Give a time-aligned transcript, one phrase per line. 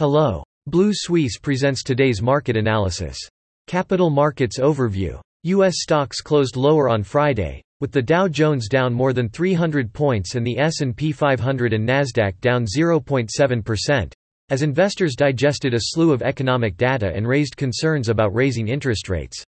[0.00, 0.42] Hello.
[0.66, 3.18] Blue Suisse presents today's market analysis.
[3.66, 5.20] Capital Markets Overview.
[5.42, 5.82] U.S.
[5.82, 10.46] stocks closed lower on Friday, with the Dow Jones down more than 300 points and
[10.46, 14.12] the S&P 500 and Nasdaq down 0.7%,
[14.48, 19.44] as investors digested a slew of economic data and raised concerns about raising interest rates.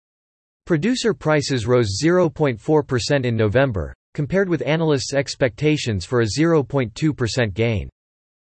[0.65, 7.87] Producer prices rose 0.4% in November, compared with analysts' expectations for a 0.2% gain.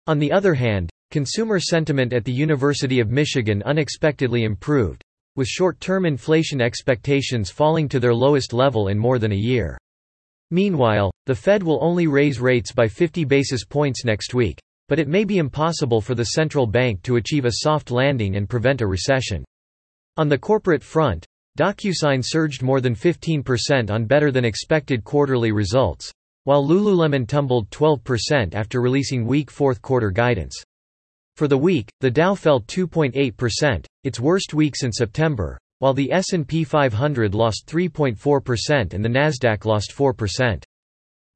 [0.09, 5.03] On the other hand, Consumer sentiment at the University of Michigan unexpectedly improved,
[5.37, 9.79] with short-term inflation expectations falling to their lowest level in more than a year.
[10.51, 15.09] Meanwhile, the Fed will only raise rates by 50 basis points next week, but it
[15.09, 18.87] may be impossible for the central bank to achieve a soft landing and prevent a
[18.87, 19.45] recession.
[20.17, 21.25] On the corporate front,
[21.59, 26.13] DocuSign surged more than 15% on better than expected quarterly results,
[26.45, 30.55] while Lululemon tumbled 12% after releasing weak fourth quarter guidance.
[31.37, 36.63] For the week, the Dow fell 2.8%, its worst week since September, while the S&P
[36.63, 40.63] 500 lost 3.4% and the Nasdaq lost 4%.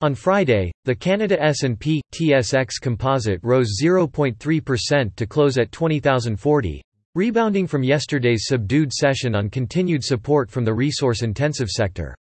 [0.01, 6.81] On Friday, the Canada S&P TSX Composite rose 0.3% to close at 20,040,
[7.17, 12.15] rebounding from yesterday's subdued session on continued support from the resource-intensive sector.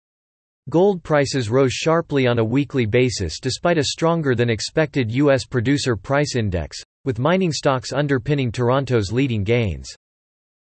[0.71, 5.45] Gold prices rose sharply on a weekly basis despite a stronger than expected U.S.
[5.45, 9.87] Producer Price Index, with mining stocks underpinning Toronto's leading gains.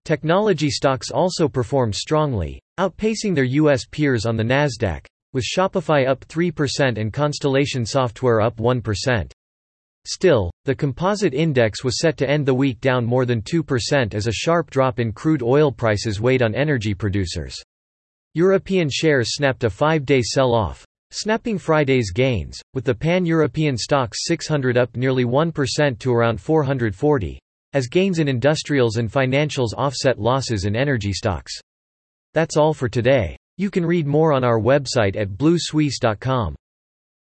[0.05, 3.85] Technology stocks also performed strongly, outpacing their U.S.
[3.89, 9.31] peers on the Nasdaq, with Shopify up 3% and Constellation Software up 1%.
[10.05, 14.27] Still, the composite index was set to end the week down more than 2% as
[14.27, 17.55] a sharp drop in crude oil prices weighed on energy producers.
[18.35, 20.85] European shares snapped a five-day sell-off,
[21.15, 27.39] Snapping Friday's gains, with the pan-European STOXX 600 up nearly 1% to around 440,
[27.75, 31.53] as gains in industrials and financials offset losses in energy stocks.
[32.33, 33.37] That's all for today.
[33.59, 36.57] You can read more on our website at bluesuisse.com.